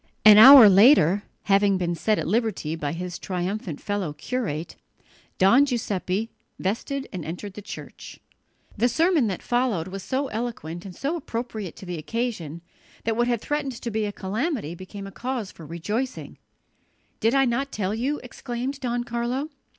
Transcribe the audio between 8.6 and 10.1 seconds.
The sermon that followed was